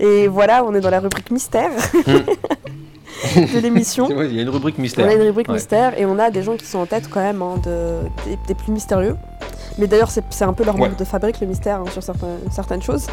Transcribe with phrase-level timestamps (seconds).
[0.00, 1.70] Et voilà, on est dans la rubrique mystère
[3.36, 4.08] de l'émission.
[4.24, 5.06] Il y a une rubrique mystère.
[5.06, 5.54] On a une rubrique Ouais.
[5.54, 8.38] mystère et on a des gens qui sont en tête quand même hein, de, des,
[8.48, 9.16] des plus mystérieux.
[9.78, 10.80] Mais d'ailleurs, c'est un peu leur Ouais.
[10.88, 13.06] marque de fabrique, le mystère, hein, sur certains- certaines choses.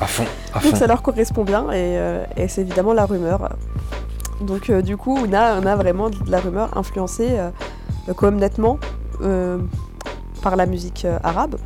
[0.00, 0.76] À fond, à Donc fond.
[0.76, 3.56] ça leur correspond bien et, euh, et c'est évidemment la rumeur.
[4.40, 7.50] Donc euh, du coup, on a, on a vraiment de la rumeur influencée euh,
[8.16, 8.78] quand même nettement
[9.22, 9.58] euh,
[10.42, 11.56] par la musique arabe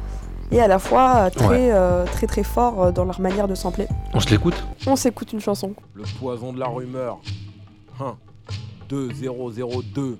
[0.50, 1.70] et à la fois euh, très, Ouais.
[1.72, 3.86] euh, très très fort euh, dans leur manière de sampler.
[4.14, 4.54] On se l'écoute
[4.86, 5.74] On s'écoute une chanson.
[5.94, 7.18] Le poison de la rumeur.
[8.00, 8.16] Hein.
[8.88, 10.18] 2002.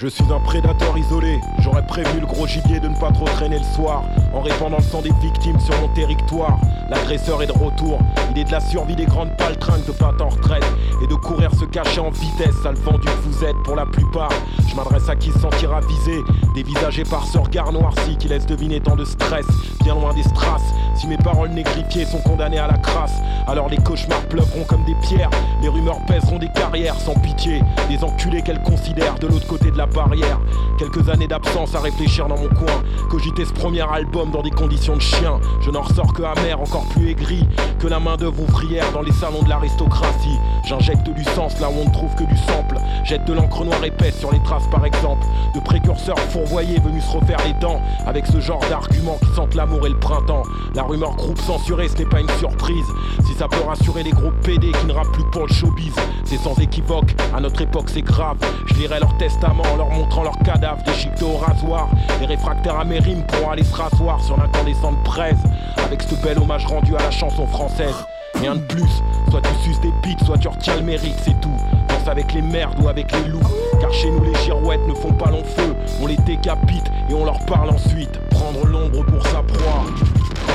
[0.00, 3.58] Je suis un prédateur isolé, j'aurais prévenu le gros gibier de ne pas trop traîner
[3.58, 6.56] le soir En répandant le sang des victimes sur mon territoire.
[6.88, 7.98] L'agresseur est de retour,
[8.30, 10.64] il est de la survie des grandes paltringues de pas en retraite
[11.02, 14.30] Et de courir se cacher en vitesse, sale vendu que vous êtes pour la plupart.
[14.68, 16.20] Je m'adresse à qui se sentira visé,
[16.54, 19.46] dévisagé par ce regard noirci qui laisse deviner tant de stress
[19.82, 20.62] Bien loin des strass,
[20.94, 23.14] si mes paroles négrifiées sont condamnées à la crasse
[23.48, 25.30] Alors les cauchemars pleuvront comme des pierres.
[25.60, 27.62] Les rumeurs pèseront des carrières sans pitié.
[27.88, 30.38] Des enculés qu'elles considèrent de l'autre côté de la barrière.
[30.78, 32.82] Quelques années d'absence à réfléchir dans mon coin.
[33.10, 35.40] Cogiter ce premier album dans des conditions de chien.
[35.60, 37.46] Je n'en ressors que amer, encore plus aigri
[37.78, 40.38] Que la main d'œuvre ouvrière dans les salons de l'aristocratie.
[40.64, 42.76] J'injecte du sens là où on ne trouve que du sample.
[43.04, 45.26] Jette de l'encre noire épaisse sur les traces par exemple.
[45.54, 49.86] De précurseurs fourvoyés venus se refaire les dents Avec ce genre d'arguments qui sentent l'amour
[49.86, 50.42] et le printemps.
[50.74, 52.86] La rumeur groupe censuré ce n'est pas une surprise.
[53.26, 55.94] Si ça peut rassurer les gros PD qui ne rappent plus pour le showbiz
[56.24, 58.36] C'est sans équivoque, à notre époque c'est grave.
[58.66, 61.88] Je lirai leur testament en leur montrant leurs cadavres déchiquetés au rasoir
[62.20, 65.38] Les réfractaires à mes rimes pourront aller se rasseoir sur l'incandescente braise
[65.82, 67.94] Avec ce bel hommage rendu à la chanson française
[68.34, 71.56] Rien de plus, soit tu suces des pics, soit tu retiens le mérite, c'est tout.
[71.88, 73.40] Danse avec les merdes ou avec les loups,
[73.80, 75.74] car chez nous les girouettes ne font pas long feu.
[76.00, 78.20] On les décapite et on leur parle ensuite.
[78.30, 79.84] Prendre l'ombre pour sa proie.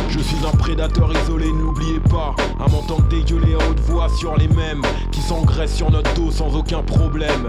[0.09, 4.47] Je suis un prédateur isolé, n'oubliez pas À m'entendre dégueuler à haute voix sur les
[4.47, 7.47] mêmes Qui s'engraissent sur notre dos sans aucun problème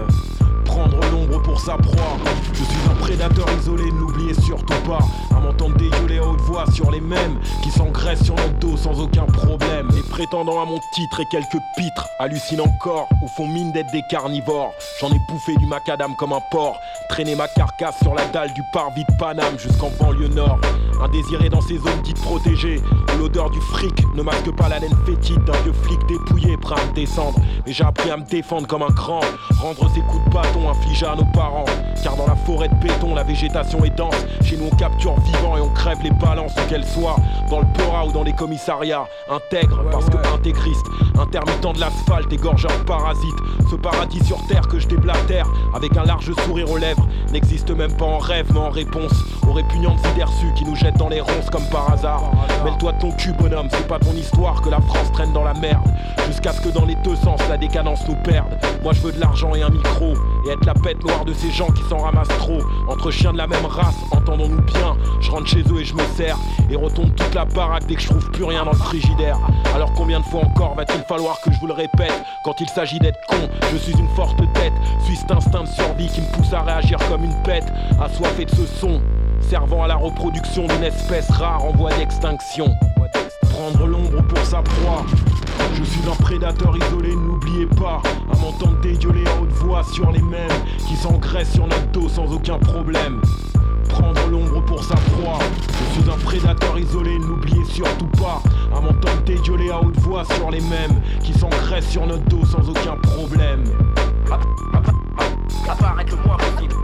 [0.75, 2.17] Prendre l'ombre pour sa proie.
[2.51, 4.99] Je suis un prédateur isolé, n'oubliez surtout pas.
[5.31, 8.99] À m'entendre dégueuler à haute voix sur les mêmes Qui s'engraissent sur notre dos sans
[8.99, 9.87] aucun problème.
[9.97, 14.01] Et prétendant à mon titre et quelques pitres Hallucinent encore ou font mine d'être des
[14.09, 14.73] carnivores.
[14.99, 18.61] J'en ai bouffé du macadam comme un porc Traîner ma carcasse sur la dalle du
[18.73, 20.59] parvis de Paname jusqu'en banlieue nord.
[21.01, 22.81] Indésiré dans ces zones dites protégées
[23.17, 26.85] l'odeur du fric ne masque pas la laine fétide d'un vieux flic dépouillé prêt à
[26.85, 27.39] me descendre.
[27.65, 29.21] Mais j'ai appris à me défendre comme un grand
[29.61, 31.65] Rendre ses coups de bâton infligés à nos parents.
[32.03, 34.15] Car dans la forêt de béton la végétation est dense.
[34.43, 37.15] Chez nous on capture vivant et on crève les balances où qu'elles soient
[37.49, 40.85] Dans le pora ou dans les commissariats Intègre parce que intégriste
[41.17, 43.35] Intermittent de l'asphalte égorgé en parasite
[43.69, 47.93] Ce paradis sur terre que je déblatère Avec un large sourire aux lèvres N'existe même
[47.93, 49.13] pas en rêve mais en réponse
[49.47, 52.31] Aux répugnantes idées reçues qui nous jettent dans les ronces comme par hasard.
[52.63, 55.53] Mêle-toi de ton cul bonhomme C'est pas ton histoire que la France traîne dans la
[55.53, 55.87] merde.
[56.27, 58.57] Jusqu'à ce que dans les deux sens la décadence nous perde.
[58.83, 60.13] Moi je veux de l'argent et un micro
[60.47, 62.59] Et la bête noire de ces gens qui s'en ramassent trop.
[62.87, 64.95] Entre chiens de la même race, entendons-nous bien.
[65.21, 66.37] Je rentre chez eux et je me sers.
[66.69, 69.37] Et retombe toute la baraque dès que je trouve plus rien dans le frigidaire.
[69.73, 72.13] Alors combien de fois encore va-t-il falloir que je vous le répète?
[72.43, 74.73] Quand il s'agit d'être con, je suis une forte tête.
[75.03, 78.51] Suis cet instinct de survie qui me pousse à réagir comme une bête Assoiffé de
[78.51, 79.01] ce son
[79.41, 82.67] Servant à la reproduction d'une espèce rare en voie d'extinction.
[83.51, 85.05] Prendre l'ombre pour sa proie
[85.75, 88.01] je suis un prédateur isolé, n'oubliez pas.
[88.31, 90.49] À m'entendre dégueuler à haute voix sur les mêmes
[90.87, 93.21] Qui s'engraissent sur notre dos sans aucun problème.
[93.89, 95.39] Prendre l'ombre pour sa proie.
[95.69, 98.41] Je suis un prédateur isolé, n'oubliez surtout pas.
[98.75, 102.67] À m'entendre dégueuler à haute voix sur les mêmes Qui s'engraissent sur notre dos sans
[102.69, 103.63] aucun problème.
[105.67, 106.75] Apparaître du milieu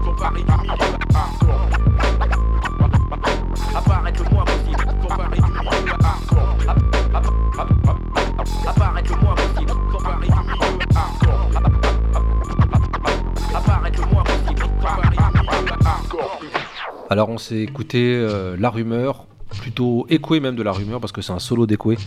[17.29, 19.25] On s'est écouté euh, La Rumeur,
[19.61, 21.97] plutôt écoué même de La Rumeur, parce que c'est un solo d'écoué,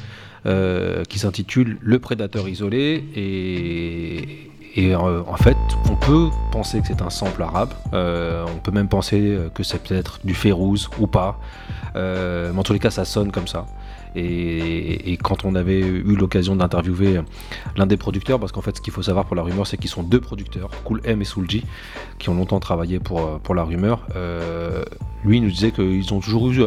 [0.47, 3.05] euh, qui s'intitule Le Prédateur Isolé.
[3.17, 5.57] Et, euh, en fait,
[5.91, 10.21] on peut penser que c'est un sample arabe, on peut même penser que c'est peut-être
[10.25, 11.39] du Férouz ou pas,
[11.95, 13.67] mais en tous les cas ça sonne comme ça.
[14.17, 17.21] Et, quand on avait eu l'occasion d'interviewer
[17.77, 19.91] l'un des producteurs, parce qu'en fait ce qu'il faut savoir pour la rumeur, c'est qu'ils
[19.91, 21.65] sont deux producteurs, Cool M et Soulji,
[22.19, 24.07] qui ont longtemps travaillé pour, euh, pour la rumeur.
[24.17, 24.85] Euh,
[25.25, 26.65] lui nous disait qu'ils ont toujours eu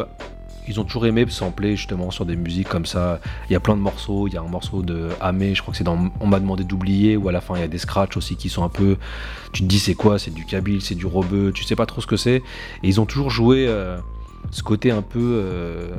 [0.68, 3.20] ils ont toujours aimé sampler justement sur des musiques comme ça.
[3.48, 4.28] Il y a plein de morceaux.
[4.28, 6.62] Il y a un morceau de Amé, je crois que c'est dans On m'a demandé
[6.62, 8.96] d'oublier, où à la fin il y a des scratchs aussi qui sont un peu.
[9.52, 10.18] Tu te dis c'est quoi?
[10.18, 12.36] C'est du Kabyle, c'est du Robeux, tu sais pas trop ce que c'est.
[12.36, 12.42] Et
[12.82, 13.98] ils ont toujours joué euh,
[14.50, 15.18] ce côté un peu.
[15.20, 15.96] euh,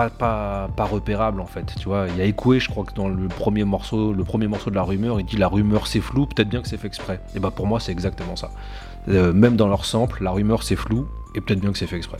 [0.00, 1.66] pas, repérable en fait.
[1.78, 4.46] Tu vois, il y a Ekoué, je crois que dans le premier morceau, le premier
[4.46, 6.86] morceau de la rumeur, il dit la rumeur c'est flou, peut-être bien que c'est fait
[6.86, 7.20] exprès.
[7.34, 8.50] Et bah pour moi c'est exactement ça.
[9.08, 11.96] Euh, même dans leur sample, la rumeur c'est flou et peut-être bien que c'est fait
[11.96, 12.18] exprès.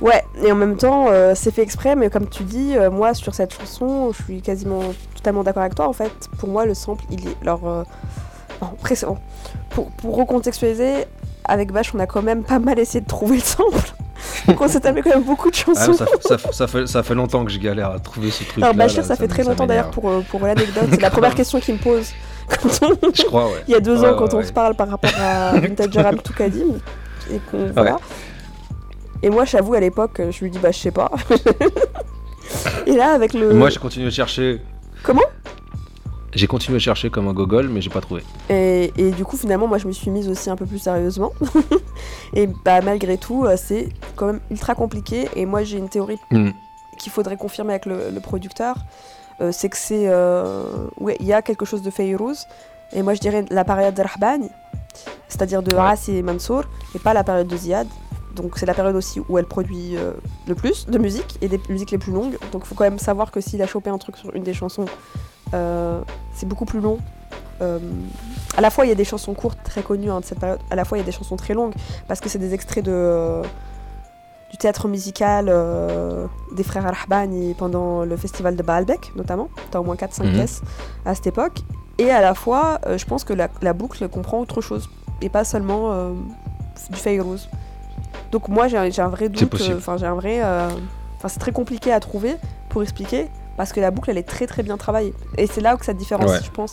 [0.00, 3.14] Ouais, et en même temps, euh, c'est fait exprès, mais comme tu dis, euh, moi
[3.14, 4.82] sur cette chanson, je suis quasiment
[5.14, 5.88] totalement d'accord avec toi.
[5.88, 7.36] En fait, pour moi, le sample, il est.
[7.40, 7.86] Alors,
[9.70, 11.06] pour recontextualiser,
[11.44, 13.94] avec Bash, on a quand même pas mal essayé de trouver le sample.
[14.48, 15.92] Donc on s'est tapé quand même beaucoup de Ah, chansons.
[15.94, 16.06] ça,
[16.36, 18.62] ça- ça fait, ça fait longtemps que je galère à trouver ce truc.
[18.62, 20.84] Alors Bachir, ça, fait très longtemps d'ailleurs pour, pour l'anecdote.
[20.90, 22.12] C'est la première question qu'il me pose
[22.48, 22.68] quand
[23.02, 23.62] on- Je crois, ouais.
[23.68, 26.16] il y a deux Ouais, ans quand on se parle par rapport à Vintage Ram
[26.18, 26.74] Toukadim.
[27.32, 27.98] Et qu'on voilà.
[29.22, 31.10] Et moi, j'avoue, à l'époque, je lui dis bah je sais pas.
[32.86, 33.52] et là, avec le.
[33.54, 34.60] Moi j'ai continué à chercher.
[35.02, 35.22] Comment?
[36.34, 38.22] J'ai continué à chercher comme un gogol, mais j'ai pas trouvé.
[38.50, 41.32] Et, et du coup, finalement, moi, je me suis mise aussi un peu plus sérieusement.
[42.34, 45.28] et bah, malgré tout, euh, c'est quand même ultra compliqué.
[45.36, 46.50] Et moi, j'ai une théorie Hmm.
[46.98, 48.76] qu'il faudrait confirmer avec le, le producteur.
[49.40, 50.04] Euh, c'est que c'est.
[50.08, 50.64] euh,
[50.98, 52.46] ouais, il y a quelque chose de Feyrouz.
[52.92, 54.48] Et moi, je dirais la période de Rahbani,
[55.28, 55.80] c'est-à-dire de Ouais.
[55.80, 56.62] Ras et Mansour,
[56.94, 57.86] et pas la période de Ziad.
[58.34, 60.12] Donc, c'est la période aussi où elle produit euh,
[60.46, 62.38] le plus de musique et des musiques les plus longues.
[62.52, 64.54] Donc, il faut quand même savoir que s'il a chopé un truc sur une des
[64.54, 64.84] chansons,
[65.52, 66.98] c'est beaucoup plus long.
[67.62, 67.78] Euh,
[68.56, 70.60] à la fois, il y a des chansons courtes très connues hein, de cette période,
[70.70, 71.72] à la fois, il y a des chansons très longues
[72.06, 73.40] parce que c'est des extraits de,
[74.50, 79.48] du théâtre musical euh, des frères Al-Rahbani pendant le festival de Baalbek, notamment.
[79.70, 80.32] T'as au moins 4-5 Mhm.
[80.34, 80.62] pièces
[81.04, 81.58] à cette époque.
[81.98, 84.88] Et à la fois, euh, je pense que la, la boucle comprend autre chose
[85.22, 86.12] et pas seulement euh,
[86.90, 87.48] du Fayrouz.
[88.32, 89.54] Donc, moi, j'ai un, vrai doute.
[89.76, 90.40] Enfin, j'ai un vrai.
[90.44, 90.68] euh,
[91.16, 92.36] Enfin, c'est très compliqué à trouver
[92.68, 95.14] pour expliquer parce que la boucle, elle est très très bien travaillée.
[95.38, 96.44] Et c'est là où que ça différencie, Ouais.
[96.44, 96.72] je pense,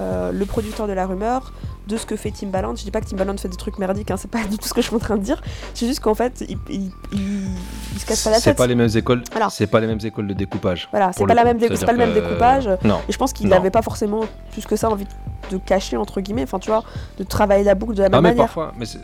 [0.00, 1.52] le producteur de la rumeur
[1.86, 2.74] de ce que fait Timbaland.
[2.76, 4.74] Je dis pas que Timbaland fait des trucs merdiques, hein, c'est pas du tout ce
[4.74, 5.42] que je suis en train de dire.
[5.74, 7.48] C'est juste qu'en fait, il, il, il-
[7.94, 8.56] il se casse pas la C'est tête.
[8.58, 9.22] pas les mêmes écoles.
[9.32, 9.50] Voilà.
[9.50, 10.88] C'est pas les mêmes écoles de découpage.
[10.90, 12.68] Voilà, c'est pas, la même c'est pas le même découpage.
[12.84, 13.00] Non.
[13.08, 13.56] Et je pense qu'il Non.
[13.56, 14.20] n'avait pas forcément
[14.52, 15.06] plus que ça envie
[15.50, 16.82] de cacher, entre guillemets, enfin tu vois,
[17.18, 18.44] de travailler la boucle de la Ah même mais manière.
[18.46, 19.00] parfois, mais c'est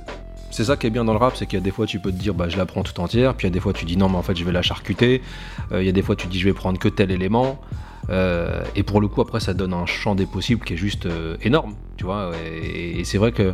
[0.52, 2.00] c'est ça qui est bien dans le rap, c'est qu'il y a des fois tu
[2.00, 3.72] peux te dire bah je la prends tout entière, puis il y a des fois
[3.72, 5.22] tu dis non mais en fait je vais la charcuter,
[5.70, 7.56] Euh, il y a des fois tu dis je vais prendre que tel élément,
[8.10, 11.06] Euh, et pour le coup après ça donne un champ des possibles qui est juste
[11.06, 13.52] euh, énorme, tu vois, et, c'est vrai que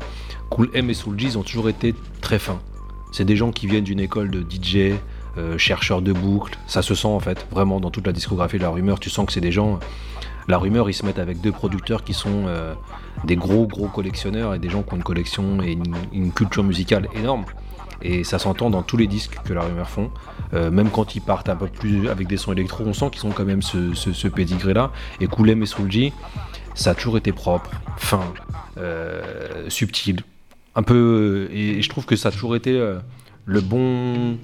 [0.48, 2.60] Cool M et Soul G ils ont toujours été très fins.
[3.12, 4.94] C'est des gens qui viennent d'une école de DJ,
[5.36, 8.62] euh, chercheurs de boucles, ça se sent en fait, vraiment dans toute la discographie de
[8.62, 9.78] la rumeur, tu sens que c'est des gens...
[10.48, 12.44] La rumeur, ils se mettent avec deux producteurs qui sont
[13.24, 15.76] des gros gros collectionneurs et des gens qui ont une collection et
[16.12, 17.44] une culture musicale énorme.
[18.02, 20.10] Et ça s'entend dans tous les disques que la rumeur font.
[20.54, 23.26] Euh, même quand ils partent un peu plus avec des sons électro, on sent qu'ils
[23.26, 24.90] ont quand même ce, ce, ce pédigré là.
[25.20, 26.12] Et Koulem et Soulji,
[26.74, 28.20] ça a toujours été propre, fin,
[28.78, 30.22] euh, subtil.
[30.74, 31.48] Un peu.
[31.52, 32.98] Et, et je trouve que ça a toujours été euh,
[33.46, 34.36] le, bon,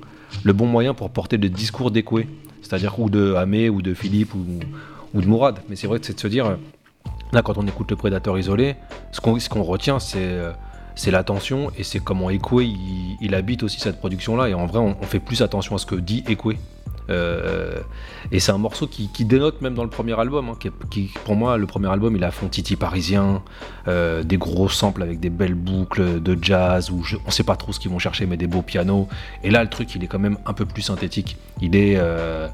[0.43, 2.27] le bon moyen pour porter le discours d'Ekoué.
[2.63, 5.59] C'est-à-dire ou de Hamé ou de Philippe ou, de Mourad.
[5.69, 6.47] Mais c'est vrai que c'est de se dire.
[6.47, 6.57] euh,
[7.33, 8.77] Là, quand on écoute le prédateur isolé,
[9.11, 10.53] ce qu'on retient, c'est euh,
[10.95, 12.73] c'est l'attention et c'est comment Ekoué
[13.21, 14.49] il, habite aussi cette production-là.
[14.49, 16.59] Et en vrai, on, fait plus attention à ce que dit Ekoué.
[17.11, 17.81] Euh,
[18.31, 20.51] et c'est un morceau qui, dénote même dans le premier album.
[20.51, 23.43] hein, qui, pour moi, le premier album, il a fond Titi parisien,
[23.89, 27.57] euh, des gros samples avec des belles boucles de jazz où je- on sait pas
[27.57, 29.09] trop ce qu'ils vont chercher, mais des beaux pianos.
[29.43, 31.37] Et là, le truc, il est quand même un peu plus synthétique.
[31.61, 32.49] Il est, euh,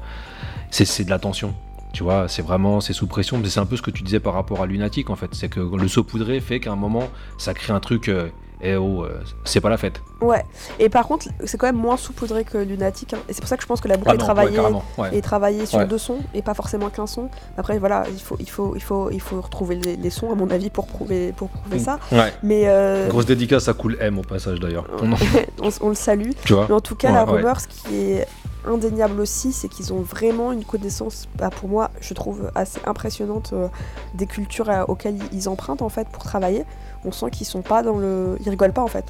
[0.71, 1.53] c'est de l'attention.
[1.93, 3.37] Tu vois, c'est vraiment, c'est sous pression.
[3.39, 5.29] Mais c'est un peu ce que tu disais par rapport à Lunatic en fait.
[5.33, 7.03] C'est que le saupoudré fait qu'à un moment,
[7.37, 8.09] ça crée un truc.
[8.09, 8.29] euh,
[8.61, 10.01] eh oh, euh, c'est pas la fête.
[10.19, 10.43] Ouais.
[10.79, 13.13] Et par contre, c'est quand même moins saupoudré que Lunatic.
[13.13, 13.17] hein.
[13.29, 14.59] Et c'est pour ça que je pense que la boucle Ah est non, travaillée.
[14.97, 15.65] ouais.
[15.65, 15.85] sur Ouais.
[15.87, 17.29] deux sons et pas forcément qu'un son.
[17.57, 20.35] Après voilà, il faut, il faut, il faut, il faut retrouver les, les sons à
[20.35, 21.99] mon avis pour prouver, pour prouver ça.
[22.11, 22.33] Ouais.
[22.43, 24.85] Mais euh, Grosse dédicace à Cool M au passage d'ailleurs.
[25.81, 26.31] On le salue.
[26.43, 27.31] tu vois Mais en tout cas, Ouais, la ouais.
[27.37, 28.27] rumeur, ce qui est
[28.69, 33.51] indéniable aussi, c'est qu'ils ont vraiment une connaissance, bah, pour moi, je trouve assez impressionnante
[33.53, 33.67] euh,
[34.13, 36.65] des cultures euh, auxquelles ils empruntent en fait pour travailler.
[37.05, 39.05] On sent qu'ils sont pas dans le, ils rigolent pas en fait.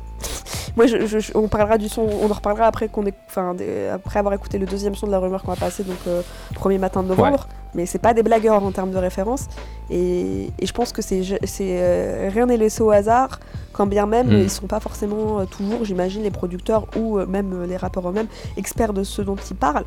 [0.79, 3.53] Moi, je, je- je- on parlera du son, on en reparlera après qu'on enfin,
[3.93, 6.21] après avoir écouté le deuxième son de la rumeur qu'on va passer, donc euh,
[6.55, 7.47] premier matin de novembre.
[7.75, 9.43] Mais c'est pas des blagueurs en termes de référence.
[9.89, 11.21] Et, et je pense que c'est,
[11.61, 13.39] euh, rien n'est laissé au hasard,
[13.73, 14.39] quand bien même Mm.
[14.43, 18.93] ils sont pas forcément euh, toujours, j'imagine, les producteurs ou même les rappeurs eux-mêmes experts
[18.93, 19.85] de ce dont ils parlent.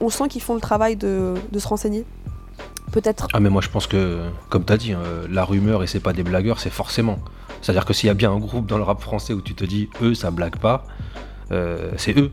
[0.00, 2.04] On sent qu'ils font le travail de, de se renseigner.
[2.90, 3.26] Peut-être.
[3.32, 4.20] Ah mais moi je pense que,
[4.50, 7.18] comme t'as dit, euh, la rumeur et c'est pas des blagueurs, c'est forcément.
[7.62, 9.64] C'est-à-dire que s'il y a bien un groupe dans le rap français où tu te
[9.64, 10.84] dis eux ça blague pas,
[11.52, 12.32] euh, c'est eux.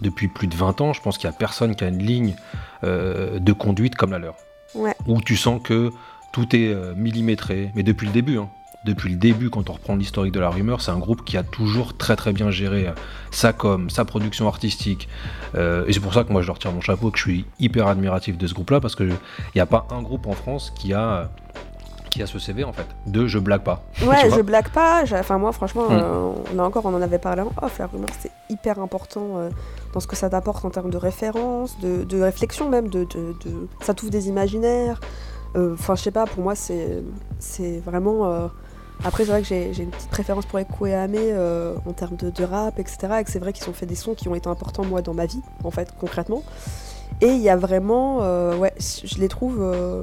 [0.00, 2.34] Depuis plus de 20 ans, je pense qu'il y a personne qui a une ligne
[2.82, 4.34] euh, de conduite comme la leur.
[4.74, 4.94] Ouais.
[5.06, 5.92] Où tu sens que
[6.32, 8.38] tout est euh, millimétré, mais depuis le début.
[8.38, 8.48] hein.
[8.84, 11.44] depuis le début, quand on reprend l'historique de la rumeur, c'est un groupe qui a
[11.44, 12.88] toujours très très bien géré
[13.30, 15.08] sa com, sa production artistique.
[15.54, 17.44] Euh, et c'est pour ça que moi je leur tire mon chapeau, que je suis
[17.60, 19.14] hyper admiratif de ce groupe-là, parce qu'il
[19.54, 21.30] n'y a pas un groupe en France qui a
[22.12, 23.82] qui a ce CV en fait de je blague pas.
[24.06, 25.02] Ouais, je blague pas.
[25.12, 25.92] Enfin moi franchement, mm.
[25.92, 27.78] euh, là encore on en avait parlé en off.
[27.78, 29.48] La rumeur c'est hyper important
[29.92, 33.94] dans ce que ça t'apporte en termes de référence, de, réflexion même, de, de, ça
[33.94, 35.00] t'ouvre des imaginaires.
[35.54, 37.02] Enfin je sais pas, pour moi c'est
[37.38, 38.50] c'est vraiment
[39.04, 42.16] après, c'est vrai que j'ai une petite préférence pour Eko et Ame euh, en termes
[42.16, 42.98] de, rap, etc.
[43.20, 45.14] Et que c'est vrai qu'ils ont fait des sons qui ont été importants, moi, dans
[45.14, 46.42] ma vie, en fait, concrètement.
[47.20, 48.20] Et il y a vraiment.
[48.22, 49.58] Euh, ouais, je les trouve.
[49.60, 50.02] Euh,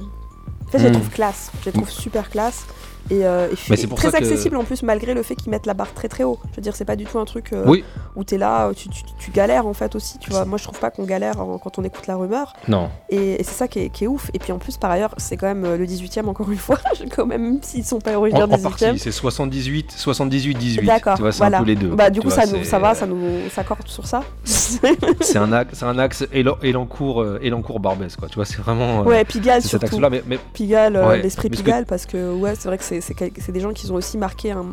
[0.78, 0.94] je les hmm.
[0.94, 1.52] trouve classe.
[1.62, 2.66] Je les trouve super classe.
[3.10, 3.48] Et, euh,
[3.96, 6.40] très accessible en plus, malgré le fait qu'ils mettent la barre très très haut.
[6.52, 7.82] Je veux dire, c'est pas du tout un truc euh,
[8.16, 10.20] où t'es là, tu, tu, galères en fait aussi.
[10.20, 12.54] Tu vois, moi je trouve pas qu'on galère quand on écoute la rumeur.
[12.68, 12.90] Non.
[13.10, 14.30] Et, c'est ça qui est, ouf.
[14.34, 16.58] Et puis en plus, par ailleurs, c'est quand même euh, le 18 e encore une
[16.58, 16.78] fois,
[17.16, 20.86] quand même, s'ils sont pas originaires du 18 e C'est 78, 78, 18.
[20.86, 21.16] D'accord.
[21.16, 21.90] Tu vois, c'est un peu les deux.
[21.90, 24.24] Bah, du coup, ça, nous, ça va, ça nous s'accorde sur ça.
[25.22, 28.28] c'est un axe, un axe Elancourt, Elancourt Barbès, quoi.
[28.28, 29.02] Tu vois, c'est vraiment.
[29.02, 30.00] Ouais, Pigalle surtout.
[30.00, 30.40] Mais, mais...
[30.54, 33.96] Pigalle, l'esprit Pigalle, parce que ouais, c'est vrai que c'est c'est des gens qui ont
[33.96, 34.66] aussi marqué un.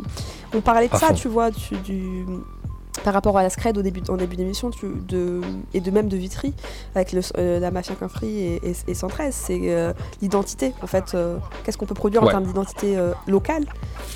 [0.55, 2.27] On parlait de ça, tu vois, du,
[3.03, 5.41] par rapport à la Scred au début, en début d'émission de,
[5.75, 6.55] et de même de Vitry
[6.95, 11.79] avec euh, la mafia Quinfree et, et, 113 c'est euh, l'identité en fait euh, qu'est-ce
[11.79, 13.65] qu'on peut produire en termes d'identité locale.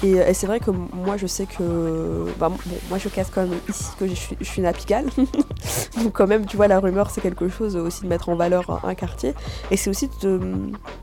[0.02, 2.58] Et, c'est vrai que moi je sais que bah, bon,
[2.88, 4.60] moi je casse quand même ici que je suis, je suis
[6.02, 8.84] donc quand même tu vois la rumeur c'est quelque chose aussi de mettre en valeur
[8.84, 9.34] un, quartier.
[9.70, 10.40] Et c'est aussi de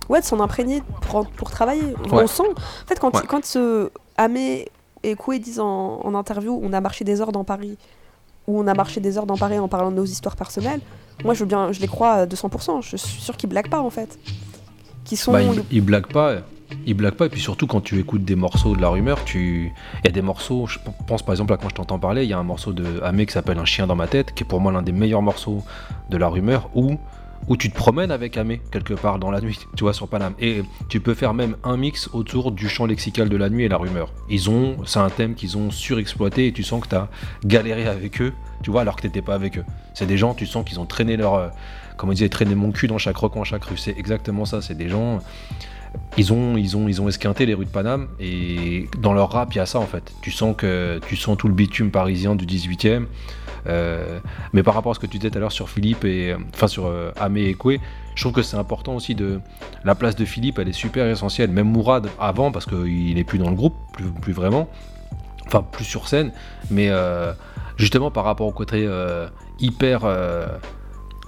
[0.09, 1.95] ouais de s'en imprégner pour, pour travailler.
[2.11, 4.67] On sent en fait quand, quand ce Amé
[5.03, 7.77] et Koué disent en, interview on a marché des heures dans Paris,
[8.47, 10.81] ou on a marché des heures dans Paris en parlant de nos histoires personnelles,
[11.23, 12.81] moi je, veux bien, je les crois à 200%.
[12.81, 14.17] Je suis sûr qu'ils blaguent pas en fait.
[15.27, 15.39] Bah,
[15.71, 16.35] ils, blaguent pas.
[16.85, 19.71] Ils blaguent pas, et puis surtout quand tu écoutes des morceaux de la rumeur, tu...
[20.03, 22.29] il y a des morceaux, je pense par exemple à quand je t'entends parler, il
[22.29, 24.45] y a un morceau de Amé qui s'appelle Un chien dans ma tête, qui est
[24.45, 25.63] pour moi l'un des meilleurs morceaux
[26.09, 26.97] de la rumeur, où
[27.47, 30.33] où tu te promènes avec Amé quelque part dans la nuit, tu vois, sur Paname.
[30.39, 33.69] Et tu peux faire même un mix autour du champ lexical de la nuit et
[33.69, 34.11] la rumeur.
[34.29, 37.07] Ils ont, c'est un thème qu'ils ont surexploité et tu sens que tu as
[37.45, 39.65] galéré avec eux, tu vois, alors que t'étais pas avec eux.
[39.93, 41.47] C'est des gens, tu sens qu'ils ont traîné leur, euh,
[41.97, 43.77] comme on disait, traîné mon cul dans chaque recoin, chaque rue.
[43.77, 44.61] C'est exactement ça.
[44.61, 45.19] C'est des gens,
[46.17, 49.53] ils ont, ils ont, ils ont esquinté les rues de Paname et dans leur rap,
[49.53, 50.13] il y a ça en fait.
[50.21, 53.05] Tu sens que, tu sens tout le bitume parisien du 18e.
[53.67, 54.19] Euh,
[54.53, 56.37] mais par rapport à ce que tu disais tout à l'heure sur Philippe et euh,
[56.53, 57.81] enfin sur euh, Amé et Koué,
[58.15, 59.41] je trouve que c'est important aussi de
[59.83, 61.51] la place de Philippe, elle est super essentielle.
[61.51, 63.75] Même Mourad avant parce qu'il n'est plus dans le groupe,
[64.21, 64.69] plus, vraiment,
[65.45, 66.31] enfin plus sur scène,
[66.71, 66.89] mais
[67.77, 68.89] justement par rapport au côté
[69.59, 70.05] hyper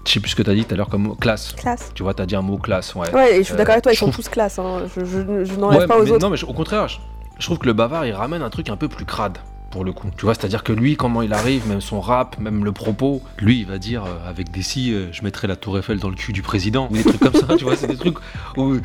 [0.06, 1.53] je sais plus ce que tu as dit tout à l'heure comme classe.
[1.53, 1.91] Classe.
[1.94, 2.96] Tu vois, tu as dit un mot classe.
[2.96, 4.60] Ouais, ouais et je suis d'accord avec toi, ils sont tous classe.
[4.60, 4.84] Hein.
[4.96, 6.20] Je, je, n'enlève pas aux autres.
[6.20, 8.88] Non, mais au contraire, je, trouve que le bavard, il ramène un truc un peu
[8.88, 9.38] plus crade
[9.70, 10.08] pour le coup.
[10.18, 13.60] Tu vois, c'est-à-dire que lui, comment il arrive, même son rap, même le propos, lui,
[13.60, 16.16] il va dire euh, avec des si, euh, je mettrai la Tour Eiffel dans le
[16.16, 18.18] cul du président, ou des trucs comme ça, tu vois, c'est des trucs
[18.58, 18.78] où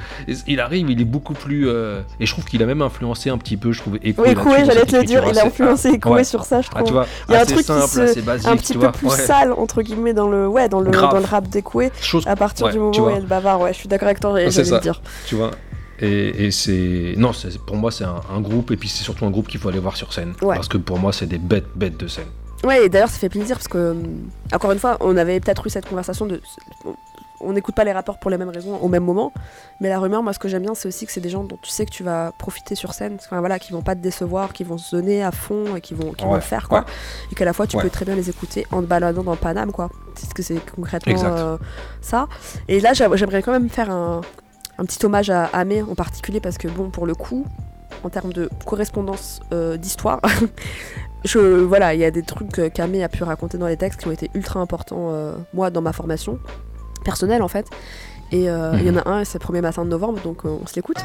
[0.46, 1.68] il arrive, il est beaucoup plus.
[1.68, 4.34] Euh, et je trouve qu'il a même influencé un petit peu, je trouve, Écoué.
[4.46, 6.88] Oui, j'allais te le dire, il a influencé Écoué sur ça, je ah, trouve.
[6.88, 8.48] tu vois, il y a un truc simple, qui se...
[8.48, 11.48] un petit peu plus sale, entre guillemets, dans le, ouais, dans le, dans le rap
[11.48, 11.90] d'Écoué,
[12.26, 14.38] à partir du moment où il est le bavard, ouais, je suis d'accord avec toi,
[14.48, 15.00] j'allais le dire.
[15.26, 15.50] Tu vois,
[16.00, 17.14] et, c'est.
[17.16, 17.32] Non,
[17.66, 19.96] pour moi, c'est un, groupe, et puis c'est surtout un groupe qu'il faut aller voir
[19.96, 20.34] sur scène.
[20.40, 22.28] Parce que pour moi, c'est des bêtes, bêtes de scène.
[22.64, 23.94] Ouais, et d'ailleurs, ça fait plaisir parce que, euh,
[24.52, 26.40] encore une fois, on avait peut-être eu cette conversation de.
[27.40, 29.30] On n'écoute pas les rapports pour les mêmes raisons au même moment,
[29.78, 31.58] mais la rumeur, moi, ce que j'aime bien, c'est aussi que c'est des gens dont
[31.60, 34.54] tu sais que tu vas profiter sur scène, enfin, voilà, qui vont pas te décevoir,
[34.54, 36.86] qui vont se donner à fond et qui vont, qui vont le faire, quoi.
[37.30, 39.72] Et qu'à la fois, tu peux très bien les écouter en te baladant dans Paname,
[39.72, 39.90] quoi.
[40.14, 41.58] C'est ce que c'est concrètement euh,
[42.00, 42.28] ça.
[42.68, 44.22] Et là, j'aimerais quand même faire un,
[44.78, 47.46] un petit hommage à Amé en particulier parce que bon pour le coup
[48.02, 50.20] en termes de correspondance euh, d'histoire
[51.24, 54.08] je voilà il y a des trucs qu'Amé a pu raconter dans les textes qui
[54.08, 56.38] ont été ultra importants euh, moi dans ma formation
[57.04, 57.68] personnelle en fait.
[58.32, 60.66] Et euh, il y en a un c'est le premier matin de novembre donc on
[60.66, 60.96] se l'écoute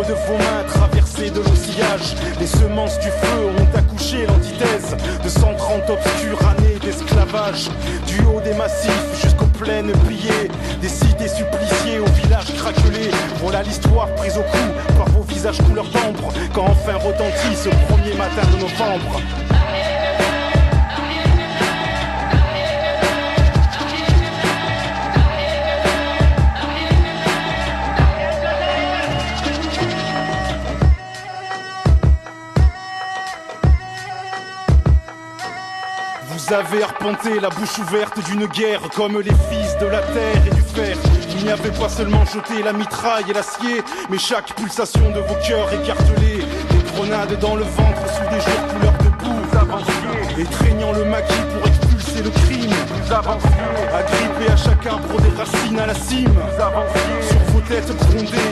[0.00, 2.16] de vos mains traversé fait de l'oscillage.
[2.40, 7.68] Les semences du feu ont accouché l'antithèse de 130 obscures années d'esclavage.
[8.06, 10.48] Du haut des massifs jusqu'aux plaines pillées,
[10.80, 13.10] des cités suppliciées aux villages craquelés.
[13.40, 18.14] Voilà l'histoire prise au cou par vos visages couleur d'ambre, quand enfin retentit ce premier
[18.14, 19.20] matin de novembre.
[36.52, 40.54] Vous avez arpenté la bouche ouverte d'une guerre comme les fils de la terre et
[40.54, 40.98] du fer.
[41.30, 45.34] Il n'y avait pas seulement jeté la mitraille et l'acier, mais chaque pulsation de vos
[45.48, 46.44] cœurs écartelés.
[46.68, 49.42] Des grenades dans le ventre sous des jours couleur de boue.
[50.38, 52.70] Étreignant le maquis pour expulser le crime.
[53.02, 53.48] Vous avanciez,
[53.94, 56.28] agrippés à chaque arbre des racines à la cime.
[56.28, 57.41] Vous avanciez,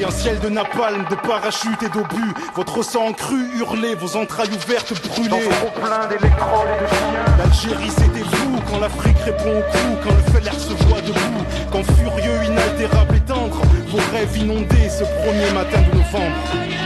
[0.07, 2.33] un ciel de napalm, de parachutes et d'obus.
[2.55, 5.29] Votre sang cru hurlait, vos entrailles ouvertes brûlées.
[5.29, 7.37] Dans vos plein d'électrodes et de chiens.
[7.39, 11.83] L'Algérie c'était vous, quand l'Afrique répond au coup, quand le feu se voit debout, quand
[11.83, 16.80] furieux, inaltérable et tendre, vos rêves inondés ce premier matin de novembre.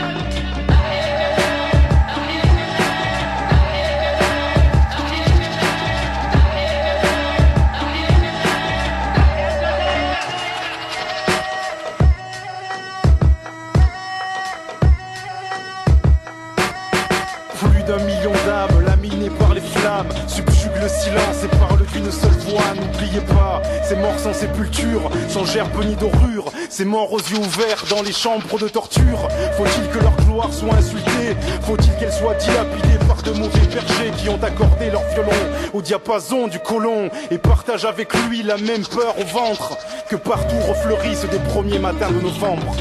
[25.55, 29.29] Gerbe ni dorure, ces morts aux yeux ouverts dans les chambres de torture.
[29.55, 31.33] Faut-il que leur gloire soit insultée?
[31.61, 35.31] Faut-il qu'elle soit dilapidée par de mauvais bergers qui ont accordé leur violon
[35.71, 39.77] au diapason du colon et partagent avec lui la même peur au ventre
[40.09, 42.75] que partout refleurissent des premiers matins de novembre?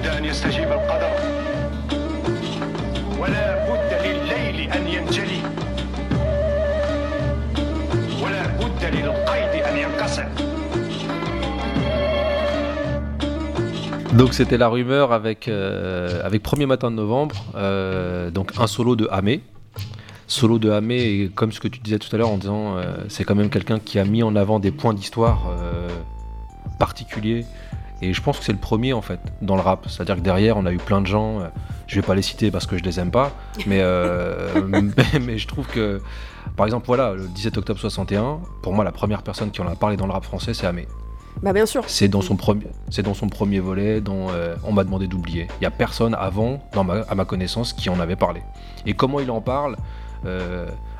[0.00, 1.12] بد أن يستجيب القدر
[3.18, 5.40] ولا بد لليل أن ينجلي
[8.22, 10.28] ولا بد للقيد أن ينقسم
[14.16, 18.96] Donc c'était la rumeur avec, euh, avec premier matin de novembre, euh, donc un solo
[18.96, 19.42] de Hamé.
[20.26, 22.96] Solo de Hamé, et comme ce que tu disais tout à l'heure en disant, euh,
[23.08, 25.88] c'est quand même quelqu'un qui a mis en avant des points d'histoire euh,
[26.78, 27.44] particuliers.
[28.01, 29.85] et je pense que c'est le premier en fait dans le rap.
[29.87, 31.39] C'est-à-dire que derrière, on a eu plein de gens.
[31.39, 31.47] euh,
[31.87, 33.31] je vais pas les citer parce que je les aime pas,
[33.67, 36.01] mais, euh, mais, mais je trouve que,
[36.55, 39.75] par exemple, voilà, le 17 octobre 61, pour moi, la première personne qui en a
[39.75, 40.87] parlé dans le rap français, c'est Hamé.
[41.43, 41.83] Bah bien sûr.
[41.87, 45.47] C'est dans son premier, c'est dans son premier volet dont euh, on m'a demandé d'oublier.
[45.59, 48.41] Il y a personne avant, dans ma, à ma connaissance, qui en avait parlé.
[48.85, 49.75] Et comment il en parle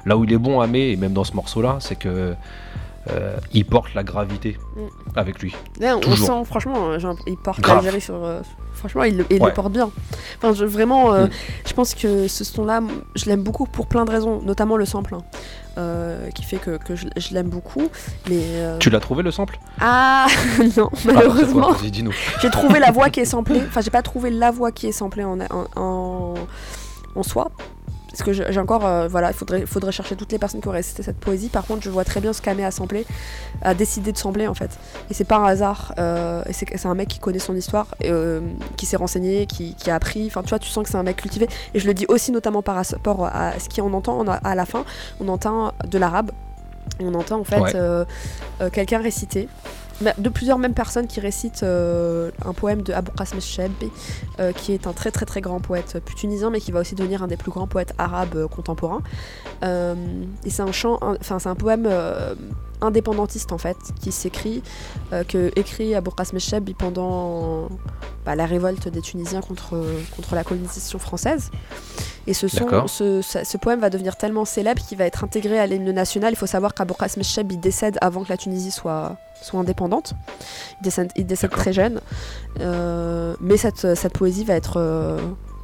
[0.05, 2.35] Là où il est bon, Amé, et même dans ce morceau-là, c'est que
[3.09, 4.79] euh, il porte la gravité Mm.
[5.17, 5.55] avec lui.
[5.81, 6.27] On Toujours.
[6.27, 8.15] sent, franchement, euh, genre, il porte l'Algérie sur.
[8.23, 8.41] euh,
[8.73, 9.49] franchement, il, le- il Ouais.
[9.49, 9.89] le porte bien.
[10.37, 11.29] Enfin, je, vraiment, euh, Mm.
[11.67, 12.81] je pense que ce son-là,
[13.15, 15.21] je l'aime beaucoup pour plein de raisons, notamment le sample, hein,
[16.35, 17.89] qui fait que, que je, je l'aime beaucoup.
[18.29, 18.41] Mais.
[18.79, 19.57] Tu l'as trouvé le sample?
[19.79, 20.27] Ah
[20.77, 21.73] non, Ah, malheureusement.
[21.81, 22.13] dis-nous.
[22.41, 23.61] J'ai trouvé la voix qui est samplée.
[23.67, 26.33] Enfin, j'ai pas trouvé la voix qui est samplée en, en, en,
[27.15, 27.51] en soi.
[28.11, 28.85] Parce que j'ai encore.
[28.85, 31.47] euh, voilà, il faudrait, faudrait chercher toutes les personnes qui auraient cité cette poésie.
[31.47, 33.05] Par contre, je vois très bien ce qu'Amé a samplé,
[33.61, 34.71] a décidé de sampler en fait.
[35.09, 35.93] Et c'est pas un hasard.
[35.97, 38.41] euh, et c'est un mec qui connaît son histoire, euh,
[38.75, 40.27] qui s'est renseigné, qui, qui a appris.
[40.27, 41.47] Enfin, tu vois, tu sens que c'est un mec cultivé.
[41.73, 44.55] Et je le dis aussi notamment par rapport à ce qu'on entend on a- à
[44.55, 44.83] la fin.
[45.21, 46.31] On entend de l'arabe.
[46.99, 48.69] On entend en fait Ouais.
[48.71, 49.47] quelqu'un réciter
[50.17, 53.91] de plusieurs mêmes personnes qui récitent euh, un poème de Abou Chebi,
[54.39, 57.23] euh, qui est un très très très grand poète tunisien, mais qui va aussi devenir
[57.23, 59.01] un des plus grands poètes arabes euh, contemporains.
[59.63, 60.61] Et c'est
[61.45, 61.89] un poème
[62.81, 64.63] indépendantiste en fait, qui s'écrit,
[65.27, 66.11] que écrit Abou
[66.77, 67.69] pendant
[68.25, 69.79] bah, la révolte des Tunisiens contre,
[70.15, 71.51] contre la colonisation française.
[72.27, 72.89] Et ce, son, D'accord.
[72.89, 76.33] ce, ce- ce poème va devenir tellement célèbre qu'il va être intégré à l'hymne national.
[76.33, 80.13] Il faut savoir qu'Abou Qasim Cheb il décède avant que la Tunisie soit, soit indépendante.
[80.79, 81.63] Il décède, il décède D'accord.
[81.63, 81.99] très jeune.
[82.59, 85.19] Euh, mais cette, cette poésie va être euh,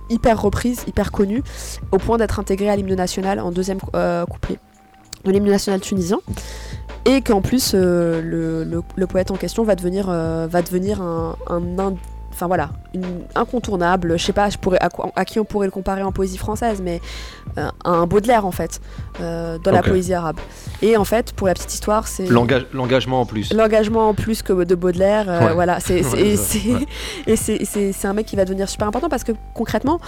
[0.10, 1.44] hyper reprise, hyper connue,
[1.92, 4.58] au point d'être intégrée à l'hymne national en deuxième euh, couplet
[5.26, 6.20] de l'hymne national tunisien.
[7.06, 8.22] Et qu'en plus, le,
[8.64, 11.60] le- le poète en question va devenir, va devenir un, un
[12.38, 14.18] enfin voilà, une incontournable.
[14.20, 14.78] Je sais pas, je pourrais
[15.16, 17.02] à, qui on pourrait le comparer en poésie française, mais
[17.58, 18.80] euh, un Baudelaire en fait,
[19.22, 20.40] euh, dans la poésie arabe.
[20.84, 23.52] Et en fait, pour la petite histoire, c'est L'engage- L'engagement en plus.
[23.54, 25.26] l'engagement en plus que de Baudelaire.
[25.28, 25.54] euh, Ouais.
[25.56, 26.02] Voilà, c'est
[27.28, 30.00] et c'est un mec qui va devenir super important parce que concrètement,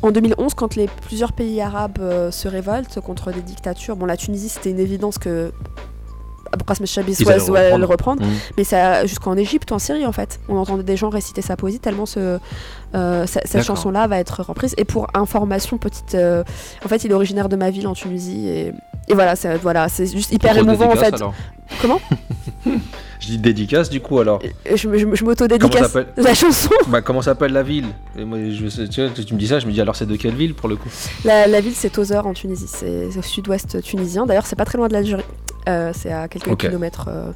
[0.00, 1.98] en 2011, quand les plusieurs pays arabes
[2.30, 5.52] se révoltent contre des dictatures, bon la Tunisie c'était une évidence que
[6.62, 7.78] Qasim Chabi Ils soit, allaient soit reprendre.
[7.80, 8.30] le reprendre, Mm.
[8.58, 11.80] mais ça jusqu'en Égypte, en Syrie en fait, on entendait des gens réciter sa poésie
[11.80, 12.38] tellement ce,
[12.94, 14.74] euh, ce- cette chanson-là va être reprise.
[14.78, 16.44] Et pour information petite, euh,
[16.84, 18.72] en fait, il est originaire de ma ville en Tunisie et,
[19.08, 21.14] et voilà, c'est voilà, c'est juste hyper émouvant en fait.
[21.14, 21.34] alors.
[21.82, 22.00] Comment?
[23.24, 24.40] Je dis dédicace du coup alors.
[24.44, 26.70] Et Je, je, je m'auto-dédicace la chanson.
[26.88, 27.86] bah, Comment s'appelle la ville
[28.18, 30.04] Et moi, je, sais- tu, vois, tu me dis ça, je me dis alors c'est
[30.06, 30.88] de quelle ville pour le coup
[31.24, 34.26] La, la ville, c'est Tozeur en Tunisie, c'est au sud-ouest tunisien.
[34.26, 35.22] D'ailleurs, c'est pas très loin de l'Algérie.
[35.66, 37.30] Euh, c'est à quelques kilomètres euh,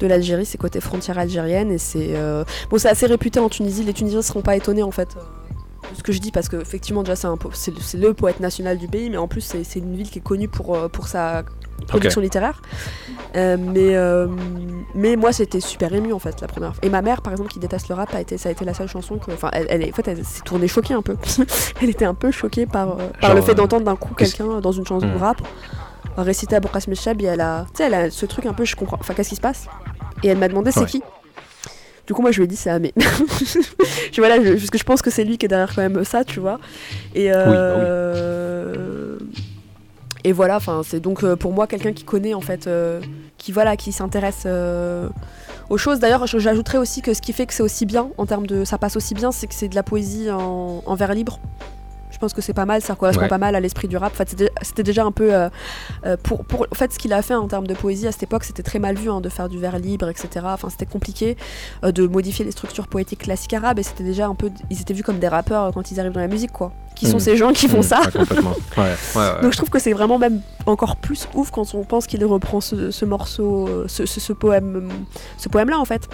[0.00, 3.84] de l'Algérie, c'est côté frontière algérienne et c'est euh, bon, c'est assez réputé en Tunisie.
[3.84, 5.20] Les Tunisiens seront pas étonnés en fait euh,
[5.92, 9.08] de ce que je dis parce que effectivement déjà c'est le, poète national du pays,
[9.08, 11.44] mais en plus c'est une ville qui est connue pour euh, pour sa
[11.90, 12.60] production littéraire.
[13.36, 14.26] Euh, mais euh,
[14.94, 16.84] mais moi c'était super ému en fait la première fois.
[16.84, 18.74] Et ma mère par exemple qui déteste le rap a été ça a été la
[18.74, 21.16] seule chanson que enfin elle, elle est en fait elle s'est tournée choquée un peu.
[21.82, 24.60] elle était un peu choquée par euh, par Genre, le fait d'entendre d'un coup quelqu'un
[24.60, 25.16] dans une chanson de Hmm.
[25.18, 25.36] rap
[26.16, 28.64] réciter à Bourkas Meshab et elle a tu sais elle a ce truc un peu
[28.64, 29.66] je comprends enfin qu'est-ce qui se passe?
[30.24, 30.86] Et elle m'a demandé c'est Ouais.
[30.86, 31.02] qui?
[32.06, 32.92] Du coup moi je lui ai dit c'est Amé
[34.12, 36.02] je, voilà, je- parce que je pense que c'est lui qui est derrière quand même
[36.04, 36.58] ça tu vois
[37.14, 38.99] et bah euh,
[40.24, 43.00] et voilà c'est donc euh, pour moi quelqu'un qui connaît en fait euh,
[43.38, 45.08] qui voilà qui s'intéresse euh,
[45.70, 45.98] aux choses.
[45.98, 48.78] D'ailleurs j'ajouterais aussi que ce qui fait que c'est aussi bien en termes de ça
[48.78, 51.40] passe aussi bien c'est que c'est de la poésie en, en vers libre
[52.20, 53.28] pense que c'est pas mal, ça correspond Ouais.
[53.28, 54.12] pas mal à l'esprit du rap.
[54.12, 54.28] En fait,
[54.62, 55.34] c'était- déjà un peu.
[55.34, 55.48] euh,
[56.06, 58.22] euh, pour, pour, en fait, ce qu'il a fait en termes de poésie à cette
[58.22, 60.28] époque, c'était très mal vu hein, de faire du vers libre, etc.
[60.44, 61.36] Enfin, c'était compliqué
[61.84, 64.50] euh, de modifier les structures poétiques classiques arabes et c'était déjà un peu.
[64.70, 66.72] Ils étaient vus comme des rappeurs quand ils arrivent dans la musique, quoi.
[66.96, 67.20] Qui sont Mhm.
[67.20, 68.00] ces gens qui font Mmh, ça?
[68.00, 68.54] Ouais, complètement.
[68.76, 69.42] Ouais, ouais, ouais.
[69.42, 72.60] donc je trouve que c'est vraiment même encore plus ouf quand on pense qu'il reprend
[72.60, 74.90] ce, ce morceau, ce, ce- ce poème,
[75.38, 76.08] ce poème-là en fait.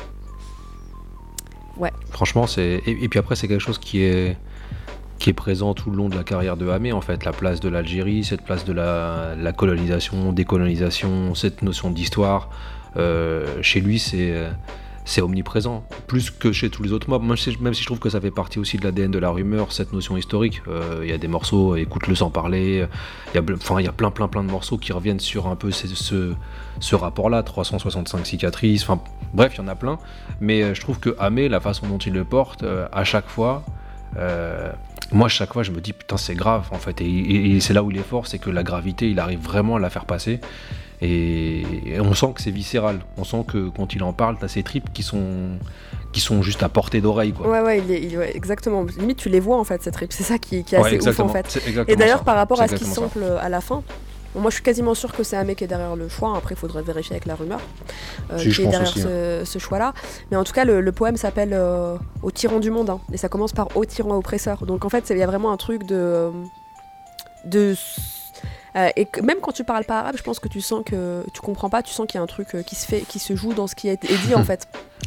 [2.10, 4.36] Franchement, c'est et, et puis après c'est quelque chose qui est
[5.18, 7.60] qui est présent tout le long de la carrière de Hamé en fait, la place
[7.60, 12.50] de l'Algérie, cette place de la, colonisation, décolonisation, cette notion d'histoire.
[12.96, 14.50] euh, chez lui, c'est euh,
[15.08, 17.22] c'est omniprésent, plus que chez tous les autres mobs.
[17.22, 19.92] Même si, je trouve que ça fait partie aussi de l'ADN de la rumeur, cette
[19.92, 20.62] notion historique.
[20.66, 22.84] Euh, Il y a des morceaux, écoute-le sans parler.
[23.32, 23.42] Il y a,
[23.92, 26.34] plein, plein, plein de morceaux qui reviennent sur un peu ce,
[26.80, 28.82] ce, rapport-là, 365 cicatrices.
[28.82, 29.00] Enfin,
[29.32, 29.98] bref, il y en a plein.
[30.40, 33.28] Mais euh, je trouve que Hamé, la façon dont il le porte, euh, à chaque
[33.28, 33.64] fois,
[34.16, 34.72] euh,
[35.12, 37.00] moi, chaque fois, je me dis putain, c'est grave en fait.
[37.00, 39.40] Et, et- et c'est là où il est fort, c'est que la gravité, il arrive
[39.40, 40.40] vraiment à la faire passer.
[41.02, 43.00] Et, et on sent que c'est viscéral.
[43.18, 45.58] On sent que quand il en parle, t'as ces tripes qui sont,
[46.12, 47.32] qui sont juste à portée d'oreille.
[47.32, 47.48] Quoi.
[47.50, 48.84] Ouais ouais, il est, il- ouais, exactement.
[48.98, 50.12] Limite tu les vois en fait ces trips.
[50.12, 51.60] C'est ça qui, qui est Ouais, assez ouf en fait.
[51.88, 53.82] Et d'ailleurs par rapport à ce qui sample à la fin.
[54.34, 56.54] Moi je suis quasiment sûr que c'est un mec qui est derrière le choix, après
[56.54, 57.60] il faudrait vérifier avec la rumeur
[58.32, 59.94] euh, Si, qui est derrière aussi, ce, ce choix-là.
[60.30, 63.16] Mais en tout cas le, le poème s'appelle euh, Au tyran du monde, hein, et
[63.16, 64.66] ça commence par Au tyran oppresseur.
[64.66, 65.94] Donc en fait il y a vraiment un truc de...
[65.96, 66.30] euh,
[67.44, 67.74] de
[68.76, 71.22] euh, et que même quand tu parles pas arabe, je pense que tu sens que
[71.32, 73.18] tu comprends pas, tu sens qu'il y a un truc euh, qui se fait, qui
[73.18, 74.66] se joue dans ce qui est dit en fait.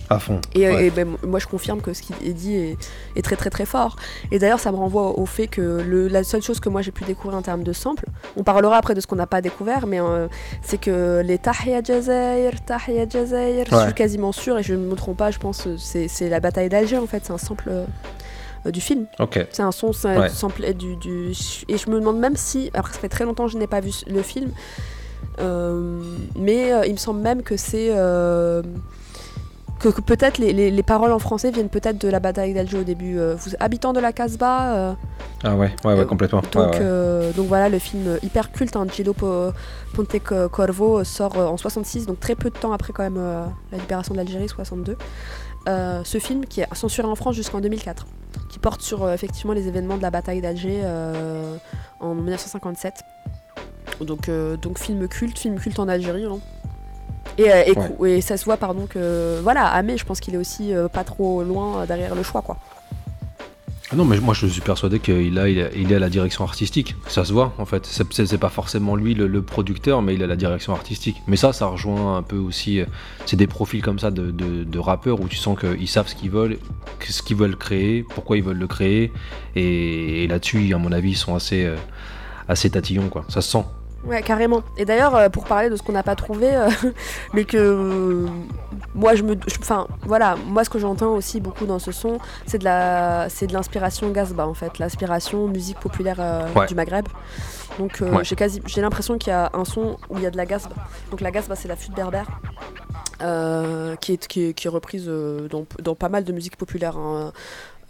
[0.09, 0.39] À fond.
[0.55, 0.85] Et, Ouais.
[0.87, 2.77] et ben, moi, je confirme que ce qui est dit est,
[3.15, 3.95] est très très très fort.
[4.31, 6.91] Et d'ailleurs, ça me renvoie au, fait que le- la seule chose que moi j'ai
[6.91, 8.05] pu découvrir en termes de samples,
[8.37, 10.27] on parlera après de ce qu'on n'a pas découvert, mais euh,
[10.63, 13.83] c'est que les Tahia Jazair, Tahia Jazair, je Ouais.
[13.85, 16.69] suis quasiment sûre, et je ne me trompe pas, je pense, euh, c'est la bataille
[16.69, 17.69] d'Alger en fait, c'est un sample
[18.65, 19.05] du film.
[19.51, 20.29] C'est un son, Ouais.
[20.29, 21.31] sample du, du.
[21.67, 22.69] Et je me demande même si.
[22.73, 24.51] Après, ça fait très longtemps que je n'ai pas vu le film.
[25.39, 26.01] euh,
[26.37, 27.89] mais euh, il me semble même que c'est.
[27.91, 28.61] euh,
[29.79, 32.79] que, que peut-être les, les- les paroles en français viennent peut-être de la bataille d'Alger
[32.79, 33.17] au début.
[33.17, 34.73] Euh, vous, habitant de la Casbah.
[34.75, 34.93] euh,
[35.45, 36.41] Ah ouais, ouais, ouais, Euh, complètement.
[36.41, 39.51] donc, Ouais, euh, donc voilà, le film hyper culte, hein, Gillo Po-
[39.93, 43.03] Ponte Co- Corvo, euh, sort euh, en 66, donc très peu de temps après quand
[43.03, 44.97] même euh, la libération de l'Algérie, 62.
[45.69, 48.05] Euh, ce film qui est censuré en France jusqu'en 2004,
[48.51, 51.55] qui porte sur euh, effectivement les événements de la bataille d'Alger euh,
[51.99, 52.93] en 1957.
[54.01, 54.29] Donc,
[54.61, 56.25] donc film culte, film culte en Algérie.
[56.25, 56.39] hein.
[57.37, 57.89] Et, et, Ouais.
[57.97, 61.03] cou- et ça se voit, pardon, que voilà, Amé, je pense qu'il est aussi pas
[61.03, 62.57] trop loin derrière le choix, quoi.
[63.91, 66.09] Ah Non, mais moi je suis persuadé qu'il a, il a- il est à la
[66.09, 66.95] direction artistique.
[67.07, 67.87] Ça se voit en fait.
[67.87, 71.17] C'est- pas forcément lui le, le producteur, mais il a la direction artistique.
[71.27, 72.79] Mais ça, ça rejoint un peu aussi.
[72.81, 72.85] euh,
[73.25, 76.13] C'est des profils comme ça de, de- de rappeurs où tu sens qu'ils savent ce
[76.15, 76.57] qu'ils veulent,
[77.07, 79.11] ce qu'ils veulent créer, pourquoi ils veulent le créer.
[79.55, 81.75] Et, et là-dessus, à mon avis, ils sont assez, euh,
[82.47, 83.25] assez tatillons quoi.
[83.27, 83.65] Ça se sent.
[84.05, 84.61] Ouais, carrément.
[84.77, 86.69] Et d'ailleurs, euh, pour parler de ce qu'on n'a pas trouvé, euh,
[87.33, 88.27] mais que euh,
[88.95, 92.57] moi je me, enfin voilà, moi ce que j'entends aussi beaucoup dans ce son, c'est
[92.59, 96.65] de la, c'est de l'inspiration Gazba en fait, l'inspiration musique populaire euh, Ouais.
[96.65, 97.07] du Maghreb.
[97.77, 98.23] Donc Ouais.
[98.23, 100.45] j'ai quasi, j'ai l'impression qu'il y a un son où il y a de la
[100.45, 100.75] Gazba.
[101.11, 102.27] Donc la Gazba c'est la flûte berbère.
[103.99, 105.07] qui, est, qui, est, qui est reprise
[105.49, 107.31] dans, dans pas mal de musique populaire hein,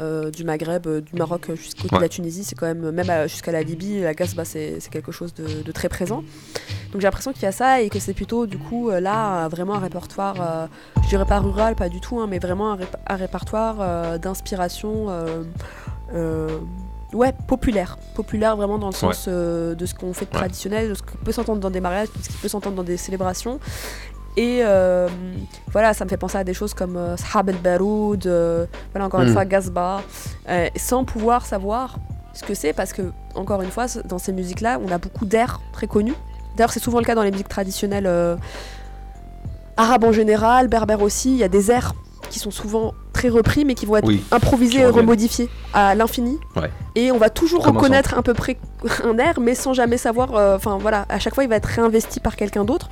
[0.01, 2.01] euh, du Maghreb, euh, du Maroc euh, jusqu'au de Ouais.
[2.01, 5.33] la Tunisie, c'est quand même, même à- jusqu'à la Libye, la Gazba c'est quelque chose
[5.33, 6.23] de, de très présent.
[6.91, 9.45] Donc j'ai l'impression qu'il y a ça et que c'est plutôt du coup euh, là
[9.45, 10.67] euh, vraiment un répertoire, euh,
[11.03, 14.17] je dirais pas rural, pas du tout, hein, mais vraiment un, rép- un répertoire euh,
[14.17, 15.43] d'inspiration, euh,
[16.13, 16.59] euh,
[17.13, 17.97] ouais, populaire.
[18.15, 21.17] Populaire vraiment dans le sens euh, de ce qu'on fait de traditionnel, de ce qui
[21.17, 23.59] peut s'entendre dans des mariages, de ce qui peut s'entendre dans des célébrations.
[24.37, 25.07] Et euh,
[25.71, 29.05] voilà, ça me fait penser à des choses comme euh, Sahab el Baroud, euh, voilà
[29.07, 29.33] encore une Mm.
[29.33, 30.01] fois Gazba,
[30.47, 31.97] euh, sans pouvoir savoir
[32.33, 33.01] ce que c'est parce que
[33.35, 36.13] encore une fois dans ces musiques là on a beaucoup d'airs très connus
[36.55, 38.07] d'ailleurs c'est souvent le cas dans les musiques traditionnelles
[39.77, 41.93] arabes en général berbères aussi il y a des airs
[42.29, 44.23] qui sont souvent très repris mais qui vont être Oui.
[44.31, 46.69] improvisés et remodifiés à l'infini Ouais.
[46.95, 48.57] et on va toujours reconnaître à peu près
[49.03, 52.19] un air mais sans jamais savoir enfin voilà à chaque fois il va être réinvesti
[52.19, 52.87] par quelqu'un d'autre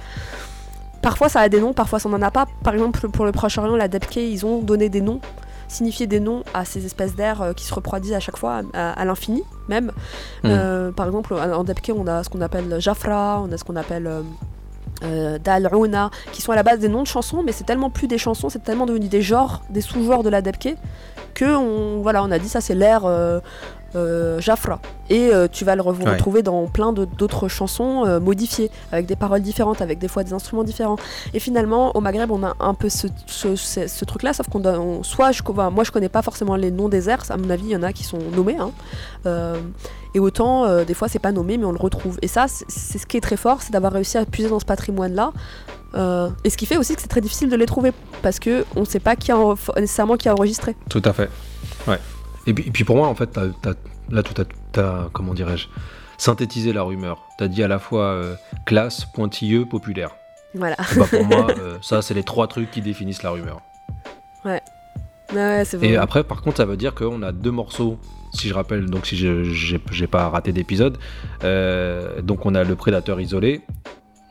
[1.02, 2.46] Parfois ça a des noms, parfois ça n'en a pas.
[2.64, 5.20] Par exemple pour le Proche-Orient, la Debke, ils ont donné des noms,
[5.68, 8.92] signifié des noms à ces espèces d'airs euh, qui se reproduisent à chaque fois, à,
[8.92, 9.92] à l'infini même.
[10.44, 10.52] Mhm.
[10.52, 13.76] Euh, par exemple en Debke, on a ce qu'on appelle Jafra, on a ce qu'on
[13.76, 14.22] appelle euh,
[15.04, 18.08] euh, Dal'una, qui sont à la base des noms de chansons, mais c'est tellement plus
[18.08, 20.76] des chansons, c'est tellement devenu des genres, des sous-genres de la Debke,
[21.34, 23.40] que on, voilà, on a dit ça c'est l'air euh,
[24.40, 24.80] Jafra.
[25.10, 26.12] Et euh, tu vas le re- Ouais.
[26.14, 30.24] retrouver dans plein de- d'autres chansons euh, modifiées, avec des paroles différentes, avec des fois
[30.24, 30.98] des instruments différents.
[31.34, 35.04] Et finalement, au Maghreb, on a un peu ce, ce- ce- ce truc-là, sauf qu'on
[35.04, 37.72] soit je, moi je connais pas forcément les noms des airs, à mon avis, il
[37.72, 38.58] y en a qui sont nommés.
[38.58, 38.72] hein.
[39.26, 39.56] Euh,
[40.14, 42.18] et autant, euh, des fois, c'est pas nommé, mais on le retrouve.
[42.22, 44.66] Et ça, c'est- ce qui est très fort, c'est d'avoir réussi à puiser dans ce
[44.66, 45.32] patrimoine-là.
[45.96, 48.66] Euh, et ce qui fait aussi que c'est très difficile de les trouver, parce que
[48.76, 50.76] on sait pas qui a en- nécessairement qui a enregistré.
[50.90, 51.30] Tout à fait.
[51.88, 52.00] Ouais.
[52.48, 53.74] Et puis, et puis pour moi, en fait, t'as- t'as-
[54.10, 54.34] là, tout
[54.72, 55.68] t'as, comment dirais-je,
[56.18, 57.24] synthétisé la rumeur.
[57.38, 60.12] T'as dit à la fois euh, classe, pointilleux, populaire.
[60.56, 60.76] Voilà.
[60.96, 63.62] Bah, pour moi, euh, ça, c'est les trois trucs qui définissent la rumeur.
[64.46, 64.62] Ouais,
[65.34, 65.88] ouais, c'est vrai.
[65.90, 68.00] Et après, par contre, ça veut dire qu'on a deux morceaux.
[68.34, 70.98] Si je rappelle, donc si je- j'ai j'ai pas raté d'épisode,
[71.44, 73.62] euh, donc on a le prédateur isolé,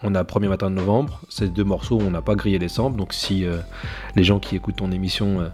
[0.03, 1.21] on a premier matin de novembre.
[1.31, 2.97] Ces deux morceaux, on n'a pas grillé les samples.
[2.99, 3.57] Donc si euh,
[4.15, 5.49] les gens qui écoutent ton émission euh,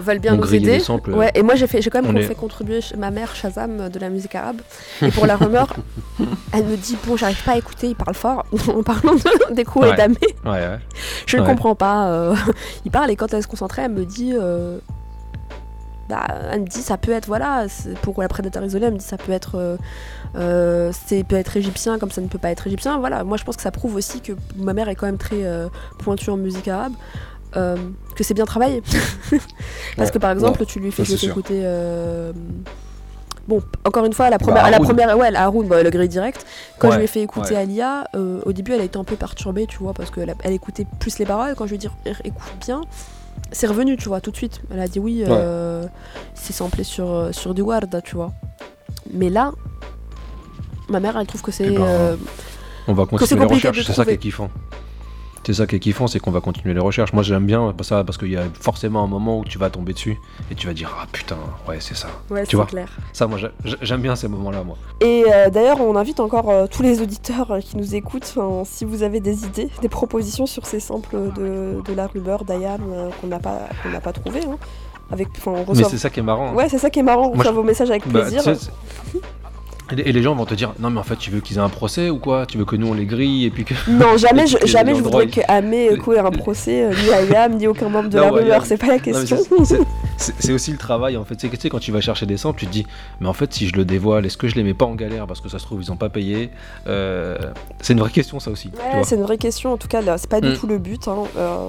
[0.00, 0.78] veulent bien nous aider.
[0.80, 3.34] samples, Ouais, et moi j'ai fait, j'ai quand même on est- fait contribuer ma mère
[3.34, 4.60] Shazam euh, de la musique arabe.
[5.02, 5.74] Et pour la rumeur,
[6.52, 9.64] elle me dit bon, j'arrive pas à écouter, il parle fort en parlant de, des
[9.64, 9.92] coups Ouais.
[9.92, 10.16] et d'amé.
[10.44, 10.78] ouais, ouais.
[11.26, 12.08] Je ne comprends pas.
[12.08, 12.34] euh,
[12.84, 14.32] il parle et quand elle se concentrait, elle me dit.
[14.34, 14.78] euh,
[16.08, 17.66] bah, elle me dit ça peut être voilà
[18.02, 19.76] pour la prédateur isolé elle me dit ça peut être euh,
[20.36, 23.42] euh, c'est peut être égyptien comme ça ne peut pas être égyptien voilà moi je
[23.42, 25.66] pense que ça prouve aussi que ma mère est quand même très euh,
[25.98, 26.92] pointue en musique arabe
[27.56, 27.76] euh,
[28.14, 28.82] que c'est bien travaillé
[29.96, 30.10] parce Ouais.
[30.12, 32.32] que par exemple tu lui fais, Ça, c'est écouter euh,
[33.48, 34.86] bon encore une fois la première la Haroun.
[34.88, 36.44] première ouais la Haroun bah, le grille direct
[36.78, 37.56] quand je lui ai fait écouter.
[37.56, 40.52] Alia euh, au début elle a été un peu perturbée tu vois parce qu'elle elle
[40.52, 41.88] écoutait plus les paroles quand je lui ai dit
[42.24, 42.80] écoute bien
[43.52, 45.24] c'est revenu tu vois tout de suite elle a dit oui
[46.34, 48.32] c'est samplé sur, sur du Warda tu vois
[49.12, 49.52] mais là
[50.88, 52.16] ma mère elle trouve que c'est Eh ben, euh,
[52.88, 54.50] On va c'est continuer les recherches, c'est ça qui est kiffant.
[55.46, 57.12] C'est ça qui est kiffant, c'est qu'on va continuer les recherches.
[57.12, 59.92] Moi j'aime bien ça parce qu'il y a forcément un moment où tu vas tomber
[59.92, 60.18] dessus
[60.50, 61.36] et tu vas dire ah putain
[61.68, 62.08] ouais c'est ça.
[62.30, 62.66] ouais tu c'est vois.
[62.66, 64.76] clair Ça moi j'a- j'aime bien ces moments-là moi.
[65.00, 68.84] Et euh, d'ailleurs, on invite encore euh, tous les auditeurs euh, qui nous écoutent, si
[68.84, 73.10] vous avez des idées, des propositions sur ces samples de, de la rumeur d'Ayam euh,
[73.20, 73.60] qu'on n'a pas,
[73.92, 74.40] n'a pas trouvé.
[74.44, 74.56] hein.
[75.12, 75.28] Avec,
[75.76, 76.52] Mais c'est ça qui est marrant.
[76.54, 78.42] Ouais, c'est ça qui est marrant, on reçoit je- vos messages avec Bah, plaisir.
[79.92, 81.68] Et les- gens vont te dire non mais en fait tu veux qu'ils aient un
[81.68, 82.46] procès ou quoi?
[82.46, 85.02] Tu veux que nous on les grille et puis que Non, jamais, je, jamais je
[85.02, 88.30] voudrais que Amé ait un procès, euh, ni Ayam, ni aucun membre de Non, la
[88.32, 89.36] rumeur, c'est pas la question.
[90.16, 91.34] c'est- aussi le travail en fait.
[91.40, 92.86] C'est que tu sais, quand tu vas chercher des samples, tu te dis,
[93.20, 95.26] mais en fait, si je le dévoile, est-ce que je les mets pas en galère
[95.26, 96.50] parce que ça se trouve ils ont pas payé?
[96.86, 97.36] Euh,
[97.80, 98.68] C'est une vraie question ça aussi.
[98.76, 99.72] Ouais, c'est une vraie question.
[99.72, 100.56] En tout cas, c'est pas du Mm.
[100.56, 101.06] tout le but.
[101.08, 101.24] hein.
[101.36, 101.68] Euh,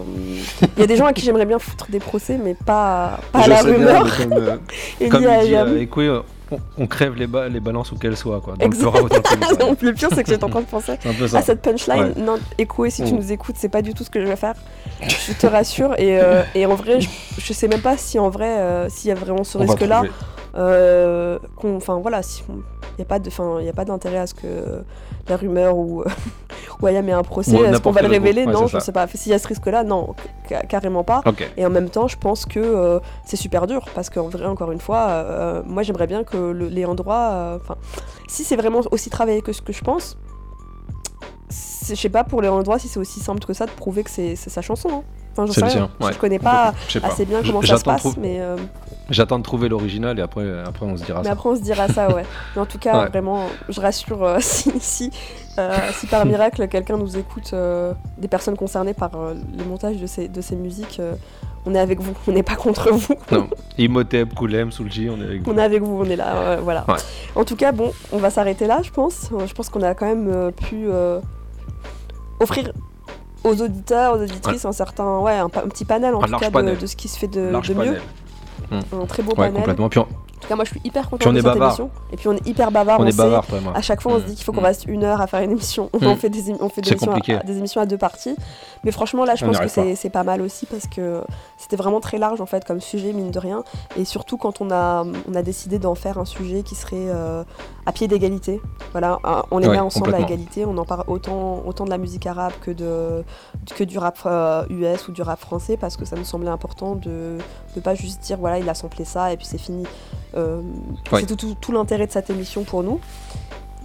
[0.77, 3.39] Il y a des gens à qui j'aimerais bien foutre des procès, mais pas, pas
[3.39, 4.55] à la bien, rumeur comme, euh,
[5.01, 5.87] et comme ni à il dit
[6.51, 8.55] On, on crève les, ba- les balances où qu'elles soient quoi.
[8.55, 10.93] Donc le Non, le pire, c'est que j'étais en train de penser
[11.33, 12.13] à cette punchline.
[12.15, 12.21] Ouais.
[12.21, 13.17] Non, Écoé, si tu Mm.
[13.17, 14.55] nous écoutes, c'est pas du tout ce que je vais faire.
[15.01, 15.93] Je te rassure.
[15.99, 19.09] Et, euh, et en vrai, je, je sais même pas si en vrai, euh, s'il
[19.09, 20.03] y a vraiment ce risque-là.
[20.55, 22.55] euh, qu'on- Enfin voilà, il
[22.97, 24.81] n'y a pas d'intérêt à ce que
[25.27, 26.03] la rumeur ou
[26.81, 27.55] ou Ayam ait un procès.
[27.57, 28.79] Est-ce qu'on va le révéler ouais, Non, je ça.
[28.81, 29.07] sais pas.
[29.07, 30.13] S'il y a ce risque-là, non,
[30.47, 31.21] ca- carrément pas.
[31.57, 34.71] Et en même temps, je pense que euh, c'est super dur parce qu'en vrai, encore
[34.71, 37.75] une fois, euh, moi j'aimerais bien que le- les endroits, euh, enfin,
[38.27, 40.17] si c'est vraiment aussi travaillé que ce que je pense,
[41.49, 44.09] je sais pas pour les endroits si c'est aussi simple que ça de prouver que
[44.09, 44.89] c'est c'est sa chanson.
[44.91, 45.03] hein.
[45.43, 46.13] Enfin, C'est le ouais.
[46.13, 46.73] Je connais pas
[47.03, 48.55] assez bien comment ça se passe, mais, euh,
[49.09, 51.31] J'attends de trouver l'original et après, après on se dira mais ça.
[51.31, 52.23] après on se dira ça, ouais.
[52.55, 53.09] Mais en tout cas, Ouais.
[53.09, 55.11] vraiment, je rassure euh, si, si,
[55.59, 57.53] euh, si par miracle quelqu'un nous écoute,
[58.17, 59.11] des personnes concernées par
[59.57, 61.01] le montage de ces, de ces musiques,
[61.65, 63.15] on est avec vous, on n'est pas contre vous.
[63.31, 63.47] Non.
[63.77, 65.51] Imhotep, Koulem, Soulji, on est avec vous.
[65.53, 66.83] On est avec vous, on est là, voilà.
[66.87, 66.95] Ouais.
[67.35, 69.29] En tout cas, bon, on va s'arrêter là, je pense.
[69.45, 70.87] Je pense qu'on a quand même pu
[72.39, 72.71] offrir
[73.43, 76.85] aux auditeurs, aux auditrices un certain, ouais, un, petit panel en Un tout cas de,
[76.85, 77.97] ce qui se fait de, mieux.
[78.71, 79.53] Un très beau Ouais, panel.
[79.53, 79.87] complètement.
[79.89, 81.67] Puis on, En tout cas, moi, je suis hyper on de est cette bavard.
[81.69, 81.89] émission.
[82.11, 82.99] Et puis on est hyper bavard.
[82.99, 83.71] on est sait- bavard, moi.
[83.75, 84.65] À chaque fois, on se dit qu'il faut qu'on Mm.
[84.65, 85.89] reste une heure à faire une émission.
[85.99, 86.05] Mm.
[86.07, 88.35] On fait des, on fait des C'est émissions, à, des émissions à deux parties.
[88.83, 91.21] Mais franchement, là, je On pense que c'est c'est pas mal aussi parce que
[91.57, 93.63] c'était vraiment très large en fait comme sujet, mine de rien.
[93.97, 97.43] Et surtout quand on a, on a décidé d'en faire un sujet qui serait euh,
[97.87, 98.61] à pied d'égalité.
[98.91, 99.17] Voilà,
[99.49, 100.65] on les Ouais, met ensemble à égalité.
[100.65, 103.23] On en parle autant, autant de la musique arabe que, de,
[103.75, 106.95] que du rap euh, US ou du rap français parce que ça nous semblait important
[106.95, 107.37] de
[107.75, 109.85] ne pas juste dire voilà, il a samplé ça et puis c'est fini.
[110.35, 110.61] Euh,
[111.11, 111.21] Ouais.
[111.21, 112.99] C'est tout, tout- tout l'intérêt de cette émission pour nous.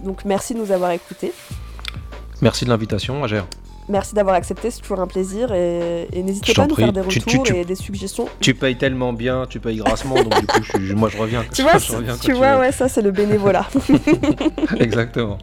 [0.03, 1.31] Donc merci de nous avoir écoutés.
[2.41, 3.45] Merci de l'invitation, Agère.
[3.89, 5.51] Merci d'avoir accepté, c'est toujours un plaisir.
[5.53, 6.83] Et, et n'hésitez pas à nous prie.
[6.83, 8.27] faire des retours tu- tu- et des suggestions.
[8.39, 11.43] Tu payes tellement bien, tu payes grassement, donc du coup, je moi je reviens.
[11.53, 13.65] Tu vois, je reviens tu vois ouais, ça c'est le bénévolat.
[14.79, 15.37] Exactement.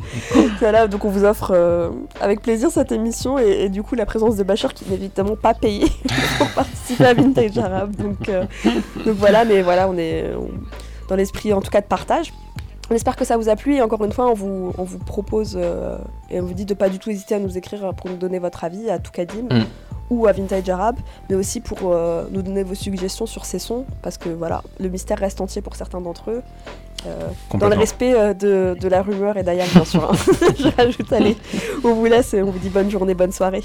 [0.60, 4.06] voilà, donc on vous offre euh, avec plaisir cette émission et, et du coup la
[4.06, 5.86] présence de Bachar qui n'est évidemment pas payé
[6.38, 7.94] pour participer à Vintage Arabe.
[7.96, 8.44] Donc, euh,
[9.04, 10.50] donc voilà, mais voilà, on est on-
[11.08, 12.32] dans l'esprit en tout cas de partage.
[12.92, 14.98] On espère que ça vous a plu et encore une fois, on vous, on vous
[14.98, 15.96] propose euh,
[16.28, 18.38] et on vous dit de pas du tout hésiter à nous écrire pour nous donner
[18.38, 19.62] votre avis à Toukadim Mm.
[20.10, 20.96] ou à Vintage Arabe,
[21.30, 24.90] mais aussi pour euh, nous donner vos suggestions sur ces sons parce que voilà, le
[24.90, 26.42] mystère reste entier pour certains d'entre eux.
[27.06, 30.04] Euh, dans le respect de, de la rumeur et d'Ayam, bien sûr.
[30.04, 30.14] hein.
[30.58, 31.36] Je rajoute, allez,
[31.82, 33.62] on vous laisse et on vous dit bonne journée, bonne soirée.